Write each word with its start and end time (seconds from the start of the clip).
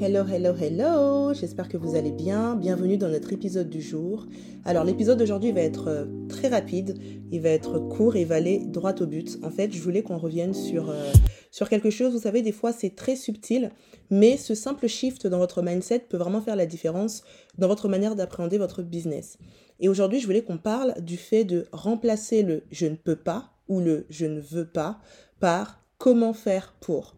Hello, 0.00 0.24
hello, 0.24 0.54
hello, 0.54 1.34
j'espère 1.34 1.68
que 1.68 1.76
vous 1.76 1.96
allez 1.96 2.12
bien. 2.12 2.54
Bienvenue 2.54 2.98
dans 2.98 3.08
notre 3.08 3.32
épisode 3.32 3.68
du 3.68 3.82
jour. 3.82 4.26
Alors 4.64 4.84
l'épisode 4.84 5.18
d'aujourd'hui 5.18 5.50
va 5.50 5.62
être 5.62 5.88
euh, 5.88 6.04
très 6.28 6.46
rapide, 6.46 7.00
il 7.32 7.40
va 7.40 7.48
être 7.48 7.80
court 7.80 8.14
et 8.14 8.24
va 8.24 8.36
aller 8.36 8.60
droit 8.64 8.94
au 9.00 9.06
but. 9.06 9.38
En 9.42 9.50
fait, 9.50 9.72
je 9.72 9.82
voulais 9.82 10.04
qu'on 10.04 10.18
revienne 10.18 10.54
sur, 10.54 10.88
euh, 10.88 11.10
sur 11.50 11.68
quelque 11.68 11.90
chose, 11.90 12.12
vous 12.12 12.20
savez, 12.20 12.42
des 12.42 12.52
fois 12.52 12.72
c'est 12.72 12.94
très 12.94 13.16
subtil, 13.16 13.72
mais 14.08 14.36
ce 14.36 14.54
simple 14.54 14.86
shift 14.86 15.26
dans 15.26 15.38
votre 15.38 15.62
mindset 15.62 16.06
peut 16.08 16.16
vraiment 16.16 16.40
faire 16.40 16.54
la 16.54 16.66
différence 16.66 17.24
dans 17.58 17.66
votre 17.66 17.88
manière 17.88 18.14
d'appréhender 18.14 18.56
votre 18.56 18.82
business. 18.82 19.36
Et 19.80 19.88
aujourd'hui, 19.88 20.20
je 20.20 20.26
voulais 20.26 20.44
qu'on 20.44 20.58
parle 20.58 20.94
du 21.02 21.16
fait 21.16 21.42
de 21.42 21.66
remplacer 21.72 22.44
le 22.44 22.62
je 22.70 22.86
ne 22.86 22.94
peux 22.94 23.16
pas 23.16 23.50
ou 23.66 23.80
le 23.80 24.06
je 24.10 24.26
ne 24.26 24.38
veux 24.38 24.66
pas 24.66 25.00
par 25.40 25.82
comment 25.98 26.34
faire 26.34 26.76
pour. 26.80 27.16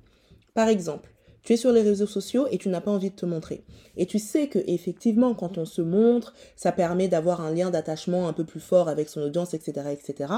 Par 0.55 0.69
exemple, 0.69 1.11
tu 1.51 1.55
es 1.55 1.57
sur 1.57 1.73
les 1.73 1.82
réseaux 1.82 2.07
sociaux 2.07 2.46
et 2.53 2.59
tu 2.59 2.69
n'as 2.69 2.80
pas 2.80 2.93
envie 2.93 3.11
de 3.11 3.16
te 3.16 3.27
montrer. 3.27 3.64
Et 3.96 4.07
tu 4.07 4.21
sais 4.21 4.47
que 4.47 4.61
effectivement, 4.69 5.34
quand 5.34 5.59
on 5.59 5.65
se 5.65 5.83
montre, 5.83 6.33
ça 6.55 6.70
permet 6.70 7.09
d'avoir 7.09 7.41
un 7.41 7.52
lien 7.52 7.70
d'attachement 7.70 8.29
un 8.29 8.33
peu 8.33 8.45
plus 8.45 8.61
fort 8.61 8.88
avec 8.88 9.09
son 9.09 9.20
audience, 9.20 9.52
etc., 9.52 9.89
etc. 9.91 10.33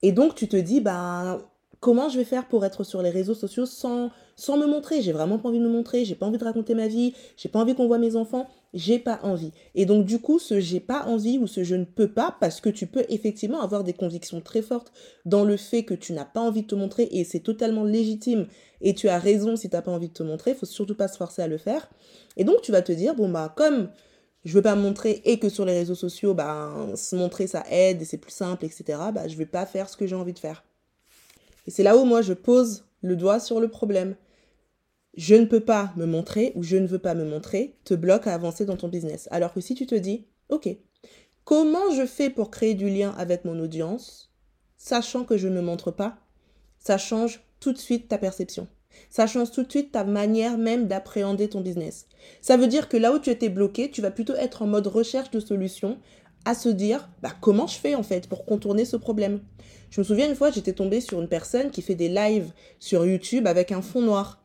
Et 0.00 0.12
donc 0.12 0.36
tu 0.36 0.46
te 0.46 0.56
dis, 0.56 0.80
bah 0.80 1.40
comment 1.82 2.08
je 2.08 2.16
vais 2.16 2.24
faire 2.24 2.46
pour 2.46 2.64
être 2.64 2.84
sur 2.84 3.02
les 3.02 3.10
réseaux 3.10 3.34
sociaux 3.34 3.66
sans, 3.66 4.12
sans 4.36 4.56
me 4.56 4.66
montrer? 4.66 5.02
J'ai 5.02 5.10
vraiment 5.10 5.38
pas 5.38 5.48
envie 5.48 5.58
de 5.58 5.64
me 5.64 5.68
montrer, 5.68 6.04
j'ai 6.04 6.14
pas 6.14 6.24
envie 6.24 6.38
de 6.38 6.44
raconter 6.44 6.76
ma 6.76 6.86
vie, 6.86 7.12
j'ai 7.36 7.48
pas 7.48 7.58
envie 7.58 7.74
qu'on 7.74 7.88
voit 7.88 7.98
mes 7.98 8.14
enfants, 8.14 8.48
j'ai 8.72 9.00
pas 9.00 9.18
envie. 9.24 9.50
Et 9.74 9.84
donc 9.84 10.06
du 10.06 10.20
coup, 10.20 10.38
ce 10.38 10.60
j'ai 10.60 10.78
pas 10.78 11.04
envie 11.06 11.38
ou 11.38 11.48
ce 11.48 11.64
je 11.64 11.74
ne 11.74 11.84
peux 11.84 12.06
pas, 12.06 12.36
parce 12.40 12.60
que 12.60 12.68
tu 12.68 12.86
peux 12.86 13.04
effectivement 13.08 13.60
avoir 13.60 13.82
des 13.82 13.94
convictions 13.94 14.40
très 14.40 14.62
fortes 14.62 14.92
dans 15.24 15.42
le 15.44 15.56
fait 15.56 15.82
que 15.82 15.94
tu 15.94 16.12
n'as 16.12 16.24
pas 16.24 16.40
envie 16.40 16.62
de 16.62 16.68
te 16.68 16.76
montrer 16.76 17.08
et 17.10 17.24
c'est 17.24 17.40
totalement 17.40 17.82
légitime 17.82 18.46
et 18.80 18.94
tu 18.94 19.08
as 19.08 19.18
raison 19.18 19.56
si 19.56 19.68
tu 19.68 19.74
n'as 19.74 19.82
pas 19.82 19.90
envie 19.90 20.08
de 20.08 20.14
te 20.14 20.22
montrer, 20.22 20.54
faut 20.54 20.66
surtout 20.66 20.94
pas 20.94 21.08
se 21.08 21.16
forcer 21.16 21.42
à 21.42 21.48
le 21.48 21.58
faire. 21.58 21.90
Et 22.36 22.44
donc 22.44 22.62
tu 22.62 22.70
vas 22.70 22.82
te 22.82 22.92
dire, 22.92 23.16
bon 23.16 23.28
bah 23.28 23.52
comme 23.56 23.88
je 24.44 24.54
veux 24.54 24.62
pas 24.62 24.76
me 24.76 24.82
montrer 24.82 25.20
et 25.24 25.40
que 25.40 25.48
sur 25.48 25.64
les 25.64 25.76
réseaux 25.76 25.96
sociaux, 25.96 26.32
bah, 26.32 26.72
se 26.94 27.16
montrer 27.16 27.48
ça 27.48 27.64
aide 27.68 28.02
et 28.02 28.04
c'est 28.04 28.18
plus 28.18 28.32
simple, 28.32 28.64
etc., 28.64 28.84
bah, 29.12 29.26
je 29.26 29.36
vais 29.36 29.46
pas 29.46 29.66
faire 29.66 29.88
ce 29.88 29.96
que 29.96 30.06
j'ai 30.06 30.16
envie 30.16 30.32
de 30.32 30.38
faire. 30.38 30.64
Et 31.66 31.70
c'est 31.70 31.82
là 31.82 31.96
où 31.96 32.04
moi 32.04 32.22
je 32.22 32.32
pose 32.32 32.86
le 33.02 33.16
doigt 33.16 33.40
sur 33.40 33.60
le 33.60 33.68
problème. 33.68 34.16
Je 35.14 35.34
ne 35.34 35.44
peux 35.44 35.60
pas 35.60 35.92
me 35.96 36.06
montrer 36.06 36.52
ou 36.54 36.62
je 36.62 36.76
ne 36.76 36.86
veux 36.86 36.98
pas 36.98 37.14
me 37.14 37.24
montrer 37.24 37.76
te 37.84 37.94
bloque 37.94 38.26
à 38.26 38.34
avancer 38.34 38.64
dans 38.64 38.76
ton 38.76 38.88
business. 38.88 39.28
Alors 39.30 39.52
que 39.52 39.60
si 39.60 39.74
tu 39.74 39.86
te 39.86 39.94
dis, 39.94 40.26
ok, 40.48 40.68
comment 41.44 41.90
je 41.94 42.06
fais 42.06 42.30
pour 42.30 42.50
créer 42.50 42.74
du 42.74 42.88
lien 42.88 43.14
avec 43.18 43.44
mon 43.44 43.58
audience, 43.60 44.32
sachant 44.76 45.24
que 45.24 45.36
je 45.36 45.48
ne 45.48 45.56
me 45.56 45.62
montre 45.62 45.90
pas, 45.90 46.18
ça 46.78 46.98
change 46.98 47.40
tout 47.60 47.72
de 47.72 47.78
suite 47.78 48.08
ta 48.08 48.18
perception. 48.18 48.68
Ça 49.08 49.26
change 49.26 49.50
tout 49.52 49.62
de 49.62 49.70
suite 49.70 49.92
ta 49.92 50.04
manière 50.04 50.58
même 50.58 50.86
d'appréhender 50.86 51.48
ton 51.48 51.60
business. 51.60 52.06
Ça 52.40 52.56
veut 52.56 52.66
dire 52.66 52.88
que 52.88 52.96
là 52.96 53.12
où 53.12 53.18
tu 53.18 53.30
étais 53.30 53.48
bloqué, 53.48 53.90
tu 53.90 54.02
vas 54.02 54.10
plutôt 54.10 54.34
être 54.34 54.62
en 54.62 54.66
mode 54.66 54.86
recherche 54.86 55.30
de 55.30 55.40
solutions 55.40 55.98
à 56.44 56.54
se 56.54 56.68
dire 56.68 57.08
bah, 57.22 57.32
comment 57.40 57.66
je 57.66 57.76
fais 57.76 57.94
en 57.94 58.02
fait 58.02 58.28
pour 58.28 58.44
contourner 58.44 58.84
ce 58.84 58.96
problème. 58.96 59.40
Je 59.90 60.00
me 60.00 60.04
souviens 60.04 60.28
une 60.28 60.34
fois, 60.34 60.50
j'étais 60.50 60.72
tombée 60.72 61.00
sur 61.00 61.20
une 61.20 61.28
personne 61.28 61.70
qui 61.70 61.82
fait 61.82 61.94
des 61.94 62.08
lives 62.08 62.52
sur 62.78 63.04
YouTube 63.04 63.46
avec 63.46 63.72
un 63.72 63.82
fond 63.82 64.00
noir. 64.00 64.42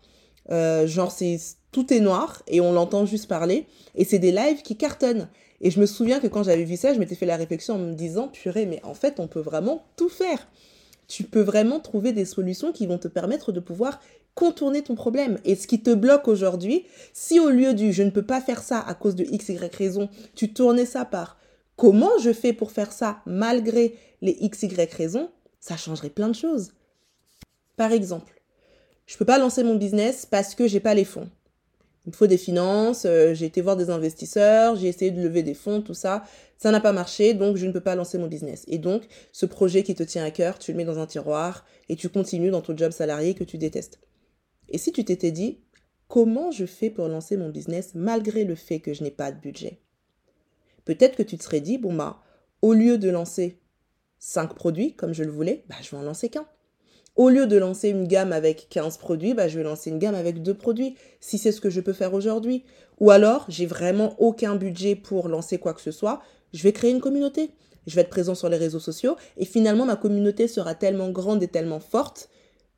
Euh, 0.52 0.88
genre, 0.88 1.12
c'est 1.12 1.40
tout 1.72 1.94
est 1.94 2.00
noir 2.00 2.44
et 2.48 2.62
on 2.62 2.74
l'entend 2.74 3.06
juste 3.06 3.28
parler. 3.28 3.66
Et 3.96 4.04
c'est 4.04 4.20
des 4.20 4.32
lives 4.32 4.62
qui 4.62 4.76
cartonnent. 4.76 5.30
Et 5.62 5.72
je 5.72 5.80
me 5.80 5.86
souviens 5.86 6.20
que 6.20 6.28
quand 6.28 6.44
j'avais 6.44 6.64
vu 6.64 6.78
ça, 6.78 6.94
je 6.94 7.00
m'étais 7.00 7.16
fait 7.16 7.26
la 7.26 7.38
réflexion 7.38 7.76
en 7.76 7.80
me 7.80 7.94
disant, 7.94 8.28
purée, 8.28 8.66
mais 8.66 8.80
en 8.84 8.94
fait, 8.94 9.20
on 9.20 9.28
peut 9.28 9.40
vraiment 9.40 9.86
tout 9.96 10.10
faire. 10.10 10.48
Tu 11.08 11.24
peux 11.24 11.42
vraiment 11.42 11.80
trouver 11.80 12.12
des 12.12 12.26
solutions 12.26 12.72
qui 12.72 12.86
vont 12.86 12.98
te 12.98 13.08
permettre 13.08 13.52
de 13.52 13.60
pouvoir 13.60 14.00
contourner 14.36 14.84
ton 14.84 14.96
problème. 14.96 15.40
Et 15.46 15.56
ce 15.56 15.66
qui 15.66 15.82
te 15.82 15.94
bloque 15.94 16.28
aujourd'hui, 16.28 16.86
si 17.14 17.40
au 17.40 17.50
lieu 17.50 17.74
du 17.74 17.92
je 17.92 18.04
ne 18.04 18.12
peux 18.12 18.22
pas 18.22 18.42
faire 18.42 18.62
ça 18.62 18.80
à 18.80 18.94
cause 18.94 19.16
de 19.16 19.24
X, 19.24 19.50
Y 19.50 19.74
raison, 19.74 20.10
tu 20.36 20.54
tournais 20.54 20.86
ça 20.86 21.06
par 21.06 21.38
comment 21.78 22.18
je 22.22 22.34
fais 22.34 22.52
pour 22.52 22.72
faire 22.72 22.92
ça 22.92 23.22
malgré 23.26 23.96
les 24.22 24.36
X, 24.42 24.64
Y 24.64 24.94
raisons, 24.94 25.30
ça 25.62 25.78
changerait 25.78 26.10
plein 26.10 26.28
de 26.28 26.36
choses. 26.36 26.74
Par 27.78 27.94
exemple, 27.94 28.42
je 29.06 29.14
ne 29.14 29.20
peux 29.20 29.26
pas 29.26 29.38
lancer 29.38 29.64
mon 29.64 29.76
business 29.76 30.26
parce 30.26 30.54
que 30.54 30.68
j'ai 30.68 30.82
pas 30.82 30.94
les 30.94 31.06
fonds. 31.06 31.30
Il 32.06 32.12
me 32.12 32.16
faut 32.16 32.28
des 32.28 32.38
finances, 32.38 33.06
euh, 33.06 33.34
j'ai 33.34 33.46
été 33.46 33.62
voir 33.62 33.76
des 33.76 33.90
investisseurs, 33.90 34.78
j'ai 34.78 34.88
essayé 34.88 35.12
de 35.12 35.22
lever 35.22 35.44
des 35.44 35.54
fonds, 35.54 35.82
tout 35.82 35.94
ça. 35.94 36.24
Ça 36.58 36.72
n'a 36.72 36.80
pas 36.80 36.94
marché, 36.94 37.34
donc 37.34 37.58
je 37.58 37.66
ne 37.66 37.72
peux 37.72 37.82
pas 37.82 37.96
lancer 37.96 38.18
mon 38.18 38.28
business. 38.28 38.64
Et 38.68 38.78
donc, 38.78 39.04
ce 39.32 39.46
projet 39.46 39.84
qui 39.84 39.94
te 39.94 40.04
tient 40.04 40.24
à 40.24 40.32
cœur, 40.32 40.58
tu 40.58 40.72
le 40.72 40.78
mets 40.78 40.86
dans 40.86 41.00
un 41.00 41.06
tiroir 41.06 41.66
et 41.90 41.96
tu 41.96 42.10
continues 42.10 42.50
dans 42.50 42.62
ton 42.62 42.76
job 42.76 42.92
salarié 42.92 43.34
que 43.34 43.44
tu 43.44 43.58
détestes. 43.58 44.00
Et 44.70 44.78
si 44.78 44.92
tu 44.92 45.04
t'étais 45.04 45.32
dit, 45.32 45.60
comment 46.08 46.50
je 46.50 46.66
fais 46.66 46.90
pour 46.90 47.08
lancer 47.08 47.36
mon 47.38 47.50
business 47.50 47.92
malgré 47.94 48.46
le 48.46 48.56
fait 48.56 48.80
que 48.80 48.94
je 48.94 49.04
n'ai 49.04 49.12
pas 49.12 49.32
de 49.32 49.40
budget? 49.40 49.82
Peut-être 50.88 51.18
que 51.18 51.24
tu 51.24 51.38
te 51.38 51.44
serais 51.44 51.60
dit, 51.60 51.78
bon 51.78 51.94
bah, 51.94 52.22
au 52.62 52.72
lieu 52.72 52.98
de 52.98 53.10
lancer 53.10 53.60
5 54.20 54.54
produits 54.54 54.96
comme 54.96 55.14
je 55.14 55.26
le 55.26 55.32
voulais, 55.32 55.66
bah, 55.68 55.76
je 55.82 55.92
vais 55.92 55.98
en 55.98 56.02
lancer 56.02 56.30
qu'un. 56.30 56.46
Au 57.18 57.28
lieu 57.28 57.46
de 57.46 57.58
lancer 57.58 57.90
une 57.90 58.08
gamme 58.08 58.32
avec 58.32 58.68
15 58.70 58.98
produits, 58.98 59.34
bah, 59.34 59.50
je 59.50 59.58
vais 59.58 59.66
lancer 59.66 59.90
une 59.90 60.00
gamme 60.00 60.16
avec 60.16 60.42
deux 60.42 60.54
produits, 60.54 60.96
si 61.20 61.38
c'est 61.38 61.52
ce 61.52 61.60
que 61.60 61.70
je 61.70 61.82
peux 61.82 61.92
faire 61.92 62.14
aujourd'hui. 62.14 62.64
Ou 63.02 63.12
alors, 63.12 63.44
j'ai 63.50 63.66
vraiment 63.66 64.16
aucun 64.18 64.56
budget 64.56 64.96
pour 64.96 65.28
lancer 65.28 65.58
quoi 65.58 65.74
que 65.74 65.82
ce 65.82 65.92
soit, 65.92 66.22
je 66.54 66.64
vais 66.64 66.72
créer 66.72 66.92
une 66.92 67.02
communauté. 67.02 67.52
Je 67.86 67.94
vais 67.94 68.02
être 68.02 68.10
présent 68.10 68.36
sur 68.36 68.48
les 68.48 68.58
réseaux 68.58 68.80
sociaux 68.80 69.18
et 69.36 69.44
finalement, 69.44 69.86
ma 69.86 69.98
communauté 69.98 70.48
sera 70.48 70.74
tellement 70.74 71.10
grande 71.10 71.44
et 71.44 71.50
tellement 71.50 71.82
forte 71.82 72.30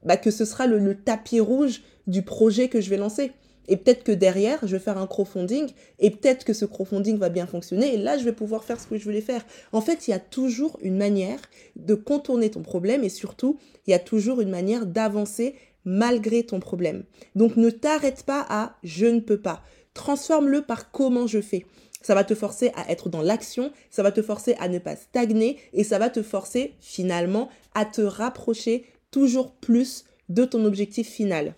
bah, 0.03 0.18
que 0.18 0.31
ce 0.31 0.46
sera 0.46 0.66
le 0.66 0.96
tapis 0.96 1.41
rouge 1.41 1.84
du 2.08 2.24
projet 2.24 2.70
que 2.70 2.81
je 2.81 2.90
vais 2.90 2.97
lancer. 2.97 3.34
Et 3.69 3.78
peut-être 3.78 4.03
que 4.03 4.12
derrière, 4.12 4.57
je 4.63 4.75
vais 4.75 4.84
faire 4.84 4.97
un 4.97 5.06
crowdfunding 5.06 5.69
et 6.00 6.09
peut-être 6.09 6.44
que 6.44 6.53
ce 6.53 6.66
crowdfunding 6.66 7.18
va 7.18 7.30
bien 7.30 7.46
fonctionner 7.46 7.94
et 7.94 7.97
là, 7.97 8.18
je 8.18 8.24
vais 8.24 8.34
pouvoir 8.34 8.63
faire 8.63 8.81
ce 8.81 8.88
que 8.88 8.97
je 8.97 9.03
voulais 9.03 9.22
faire. 9.22 9.46
En 9.72 9.80
fait, 9.80 10.07
il 10.07 10.12
y 10.12 10.13
a 10.13 10.19
toujours 10.19 10.78
une 10.81 10.97
manière 10.97 11.40
de 11.75 11.94
contourner 11.94 12.50
ton 12.50 12.63
problème 12.63 13.03
et 13.03 13.09
surtout, 13.09 13.59
il 13.85 13.91
y 13.91 13.94
a 13.94 14.00
toujours 14.00 14.41
une 14.41 14.50
manière 14.50 14.88
d'avancer 14.88 15.53
malgré 15.85 16.44
ton 16.44 16.59
problème. 16.59 17.03
Donc 17.35 17.58
ne 17.58 17.69
t'arrête 17.69 18.24
pas 18.24 18.44
à 18.50 18.75
je 18.84 19.06
ne 19.06 19.19
peux 19.19 19.40
pas. 19.40 19.62
Transforme-le 19.94 20.63
par 20.63 20.91
comment 20.91 21.28
je 21.28 21.40
fais. 21.40 21.66
Ça 22.02 22.16
va 22.16 22.24
te 22.24 22.34
forcer 22.34 22.72
à 22.75 22.90
être 22.90 23.09
dans 23.09 23.22
l'action, 23.22 23.72
ça 23.91 24.02
va 24.02 24.12
te 24.12 24.24
forcer 24.24 24.56
à 24.59 24.68
ne 24.68 24.79
pas 24.79 24.96
stagner 24.96 25.58
et 25.74 25.84
ça 25.84 26.00
va 26.00 26.09
te 26.09 26.24
forcer 26.24 26.74
finalement 26.79 27.50
à 27.75 27.85
te 27.85 28.02
rapprocher 28.02 28.85
toujours 29.12 29.52
plus 29.52 30.06
de 30.29 30.46
ton 30.46 30.66
objectif 30.66 31.08
final. 31.08 31.56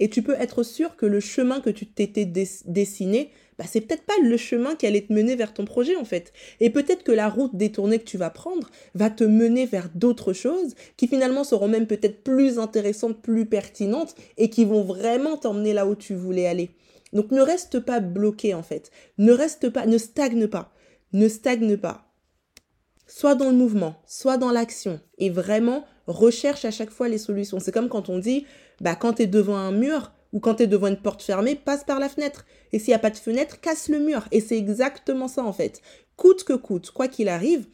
Et 0.00 0.10
tu 0.10 0.22
peux 0.22 0.34
être 0.34 0.62
sûr 0.62 0.96
que 0.96 1.06
le 1.06 1.20
chemin 1.20 1.60
que 1.60 1.70
tu 1.70 1.86
t'étais 1.86 2.24
dessiné, 2.24 3.30
bah, 3.58 3.66
c'est 3.70 3.82
peut-être 3.82 4.04
pas 4.04 4.14
le 4.22 4.36
chemin 4.38 4.74
qui 4.74 4.86
allait 4.86 5.02
te 5.02 5.12
mener 5.12 5.36
vers 5.36 5.52
ton 5.52 5.66
projet 5.66 5.94
en 5.94 6.06
fait. 6.06 6.32
Et 6.60 6.70
peut-être 6.70 7.04
que 7.04 7.12
la 7.12 7.28
route 7.28 7.54
détournée 7.54 7.98
que 7.98 8.04
tu 8.04 8.16
vas 8.16 8.30
prendre 8.30 8.70
va 8.94 9.10
te 9.10 9.22
mener 9.22 9.66
vers 9.66 9.90
d'autres 9.94 10.32
choses 10.32 10.74
qui 10.96 11.06
finalement 11.06 11.44
seront 11.44 11.68
même 11.68 11.86
peut-être 11.86 12.24
plus 12.24 12.58
intéressantes, 12.58 13.20
plus 13.20 13.44
pertinentes 13.44 14.14
et 14.38 14.48
qui 14.48 14.64
vont 14.64 14.82
vraiment 14.82 15.36
t'emmener 15.36 15.74
là 15.74 15.86
où 15.86 15.94
tu 15.94 16.14
voulais 16.14 16.46
aller. 16.46 16.70
Donc 17.12 17.32
ne 17.32 17.42
reste 17.42 17.80
pas 17.80 18.00
bloqué 18.00 18.54
en 18.54 18.62
fait. 18.62 18.90
Ne 19.18 19.32
reste 19.32 19.68
pas, 19.68 19.84
ne 19.84 19.98
stagne 19.98 20.46
pas. 20.46 20.72
Ne 21.12 21.28
stagne 21.28 21.76
pas. 21.76 22.09
Sois 23.12 23.34
dans 23.34 23.50
le 23.50 23.56
mouvement, 23.56 23.96
sois 24.06 24.36
dans 24.36 24.52
l'action 24.52 25.00
et 25.18 25.30
vraiment 25.30 25.84
recherche 26.06 26.64
à 26.64 26.70
chaque 26.70 26.90
fois 26.90 27.08
les 27.08 27.18
solutions. 27.18 27.58
C'est 27.58 27.72
comme 27.72 27.88
quand 27.88 28.08
on 28.08 28.18
dit 28.18 28.46
bah, 28.80 28.94
quand 28.94 29.14
tu 29.14 29.22
es 29.22 29.26
devant 29.26 29.56
un 29.56 29.72
mur 29.72 30.12
ou 30.32 30.38
quand 30.38 30.54
tu 30.54 30.62
es 30.62 30.66
devant 30.68 30.86
une 30.86 30.96
porte 30.96 31.20
fermée, 31.20 31.56
passe 31.56 31.82
par 31.82 31.98
la 31.98 32.08
fenêtre. 32.08 32.46
Et 32.72 32.78
s'il 32.78 32.90
n'y 32.90 32.94
a 32.94 33.00
pas 33.00 33.10
de 33.10 33.16
fenêtre, 33.16 33.60
casse 33.60 33.88
le 33.88 33.98
mur. 33.98 34.28
Et 34.30 34.40
c'est 34.40 34.56
exactement 34.56 35.26
ça 35.26 35.42
en 35.42 35.52
fait. 35.52 35.82
Coûte 36.14 36.44
que 36.44 36.52
coûte, 36.52 36.92
quoi 36.92 37.08
qu'il 37.08 37.28
arrive, 37.28 37.66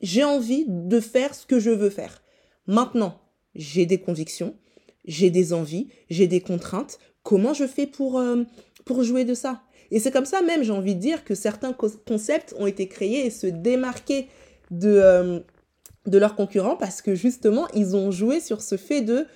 j'ai 0.00 0.24
envie 0.24 0.64
de 0.66 0.98
faire 0.98 1.36
ce 1.36 1.46
que 1.46 1.60
je 1.60 1.70
veux 1.70 1.90
faire. 1.90 2.20
Maintenant, 2.66 3.20
j'ai 3.54 3.86
des 3.86 4.00
convictions, 4.00 4.56
j'ai 5.04 5.30
des 5.30 5.52
envies, 5.52 5.86
j'ai 6.08 6.26
des 6.26 6.40
contraintes. 6.40 6.98
Comment 7.22 7.54
je 7.54 7.68
fais 7.68 7.86
pour, 7.86 8.18
euh, 8.18 8.42
pour 8.84 9.04
jouer 9.04 9.24
de 9.24 9.34
ça? 9.34 9.62
Et 9.92 10.00
c'est 10.00 10.10
comme 10.10 10.24
ça 10.24 10.42
même, 10.42 10.64
j'ai 10.64 10.72
envie 10.72 10.96
de 10.96 11.00
dire, 11.00 11.24
que 11.24 11.36
certains 11.36 11.72
concepts 11.72 12.56
ont 12.58 12.66
été 12.66 12.88
créés 12.88 13.26
et 13.26 13.30
se 13.30 13.46
démarquer 13.46 14.28
de, 14.70 14.88
euh, 14.88 15.40
de 16.06 16.18
leurs 16.18 16.36
concurrents 16.36 16.76
parce 16.76 17.02
que 17.02 17.14
justement, 17.14 17.66
ils 17.74 17.96
ont 17.96 18.10
joué 18.10 18.40
sur 18.40 18.62
ce 18.62 18.76
fait 18.76 19.00
de 19.00 19.26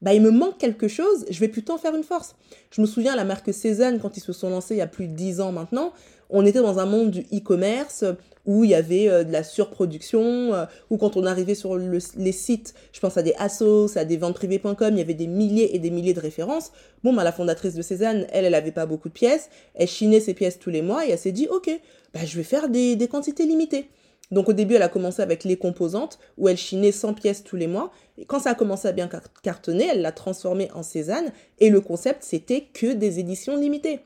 bah, 0.00 0.14
il 0.14 0.22
me 0.22 0.30
manque 0.30 0.58
quelque 0.58 0.86
chose, 0.86 1.26
je 1.28 1.40
vais 1.40 1.48
plutôt 1.48 1.72
en 1.72 1.78
faire 1.78 1.94
une 1.94 2.04
force. 2.04 2.36
Je 2.70 2.80
me 2.80 2.86
souviens, 2.86 3.16
la 3.16 3.24
marque 3.24 3.52
Cézanne, 3.52 3.98
quand 3.98 4.16
ils 4.16 4.20
se 4.20 4.32
sont 4.32 4.48
lancés 4.50 4.74
il 4.74 4.78
y 4.78 4.82
a 4.82 4.86
plus 4.86 5.08
de 5.08 5.14
10 5.14 5.40
ans 5.40 5.50
maintenant, 5.50 5.92
on 6.30 6.46
était 6.46 6.60
dans 6.60 6.78
un 6.78 6.86
monde 6.86 7.10
du 7.10 7.20
e-commerce 7.32 8.04
où 8.46 8.64
il 8.64 8.70
y 8.70 8.74
avait 8.74 9.08
euh, 9.08 9.24
de 9.24 9.32
la 9.32 9.42
surproduction, 9.42 10.54
euh, 10.54 10.64
où 10.90 10.98
quand 10.98 11.16
on 11.16 11.24
arrivait 11.24 11.54
sur 11.54 11.76
les 11.76 12.32
sites, 12.32 12.74
je 12.92 13.00
pense 13.00 13.16
à 13.16 13.22
des 13.22 13.34
Assos, 13.38 13.96
à 13.96 14.04
des 14.04 14.16
ventes-privées.com, 14.16 14.88
il 14.92 14.98
y 14.98 15.02
avait 15.02 15.14
des 15.14 15.26
milliers 15.26 15.74
et 15.74 15.78
des 15.78 15.90
milliers 15.90 16.14
de 16.14 16.20
références. 16.20 16.72
Bon, 17.02 17.12
bah, 17.12 17.24
la 17.24 17.32
fondatrice 17.32 17.74
de 17.74 17.82
Cézanne, 17.82 18.26
elle, 18.30 18.44
elle 18.44 18.54
avait 18.54 18.72
pas 18.72 18.86
beaucoup 18.86 19.08
de 19.08 19.14
pièces, 19.14 19.50
elle 19.74 19.88
chinait 19.88 20.20
ses 20.20 20.34
pièces 20.34 20.58
tous 20.58 20.70
les 20.70 20.82
mois 20.82 21.06
et 21.06 21.10
elle 21.10 21.18
s'est 21.18 21.32
dit, 21.32 21.48
ok, 21.50 21.70
bah, 22.14 22.20
je 22.24 22.36
vais 22.36 22.42
faire 22.42 22.68
des, 22.68 22.96
des 22.96 23.08
quantités 23.08 23.44
limitées. 23.44 23.88
Donc 24.30 24.48
au 24.48 24.52
début, 24.52 24.74
elle 24.74 24.82
a 24.82 24.88
commencé 24.88 25.22
avec 25.22 25.44
les 25.44 25.56
composantes, 25.56 26.18
où 26.36 26.48
elle 26.48 26.56
chinait 26.56 26.92
100 26.92 27.14
pièces 27.14 27.44
tous 27.44 27.56
les 27.56 27.66
mois. 27.66 27.90
Et 28.18 28.24
quand 28.24 28.40
ça 28.40 28.50
a 28.50 28.54
commencé 28.54 28.86
à 28.88 28.92
bien 28.92 29.08
cartonner, 29.42 29.88
elle 29.92 30.02
l'a 30.02 30.12
transformé 30.12 30.70
en 30.74 30.82
Cézanne. 30.82 31.32
Et 31.58 31.70
le 31.70 31.80
concept, 31.80 32.22
c'était 32.22 32.66
que 32.72 32.92
des 32.92 33.18
éditions 33.18 33.56
limitées. 33.56 34.00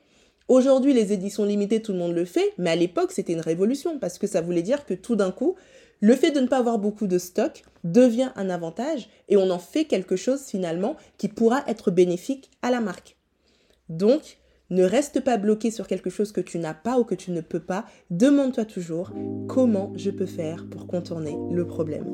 Aujourd'hui, 0.47 0.93
les 0.93 1.13
éditions 1.13 1.45
limitées, 1.45 1.81
tout 1.81 1.93
le 1.93 1.99
monde 1.99 2.13
le 2.13 2.25
fait, 2.25 2.53
mais 2.57 2.71
à 2.71 2.75
l'époque, 2.75 3.11
c'était 3.11 3.33
une 3.33 3.41
révolution, 3.41 3.97
parce 3.99 4.17
que 4.17 4.27
ça 4.27 4.41
voulait 4.41 4.61
dire 4.61 4.85
que 4.85 4.93
tout 4.93 5.15
d'un 5.15 5.31
coup, 5.31 5.55
le 6.03 6.15
fait 6.17 6.31
de 6.31 6.41
ne 6.41 6.47
pas 6.47 6.57
avoir 6.57 6.79
beaucoup 6.79 7.07
de 7.07 7.17
stock 7.17 7.63
devient 7.85 8.31
un 8.35 8.49
avantage 8.49 9.07
et 9.29 9.37
on 9.37 9.49
en 9.49 9.57
fait 9.57 9.85
quelque 9.85 10.17
chose 10.17 10.41
finalement 10.41 10.97
qui 11.17 11.29
pourra 11.29 11.63
être 11.65 11.91
bénéfique 11.91 12.51
à 12.61 12.71
la 12.71 12.81
marque. 12.81 13.15
Donc, 13.87 14.39
ne 14.69 14.83
reste 14.83 15.23
pas 15.23 15.37
bloqué 15.37 15.71
sur 15.71 15.87
quelque 15.87 16.09
chose 16.09 16.31
que 16.31 16.41
tu 16.41 16.57
n'as 16.59 16.73
pas 16.73 16.99
ou 16.99 17.03
que 17.03 17.15
tu 17.15 17.31
ne 17.31 17.41
peux 17.41 17.59
pas. 17.59 17.85
Demande-toi 18.09 18.65
toujours 18.65 19.11
comment 19.47 19.93
je 19.95 20.11
peux 20.11 20.25
faire 20.25 20.67
pour 20.69 20.87
contourner 20.87 21.37
le 21.51 21.65
problème. 21.65 22.05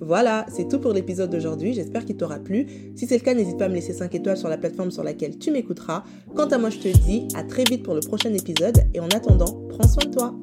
Voilà, 0.00 0.46
c'est 0.48 0.68
tout 0.68 0.78
pour 0.78 0.92
l'épisode 0.92 1.30
d'aujourd'hui. 1.30 1.74
J'espère 1.74 2.04
qu'il 2.04 2.16
t'aura 2.16 2.38
plu. 2.38 2.66
Si 2.94 3.06
c'est 3.06 3.18
le 3.18 3.24
cas, 3.24 3.34
n'hésite 3.34 3.58
pas 3.58 3.64
à 3.64 3.68
me 3.68 3.74
laisser 3.74 3.92
5 3.92 4.14
étoiles 4.14 4.36
sur 4.36 4.48
la 4.48 4.56
plateforme 4.56 4.90
sur 4.90 5.02
laquelle 5.02 5.38
tu 5.38 5.50
m'écouteras. 5.50 6.04
Quant 6.34 6.46
à 6.46 6.58
moi, 6.58 6.70
je 6.70 6.78
te 6.78 6.88
dis 6.88 7.26
à 7.34 7.42
très 7.42 7.64
vite 7.64 7.82
pour 7.82 7.94
le 7.94 8.00
prochain 8.00 8.32
épisode 8.32 8.78
et 8.94 9.00
en 9.00 9.08
attendant, 9.08 9.66
prends 9.68 9.88
soin 9.88 10.04
de 10.04 10.10
toi. 10.10 10.34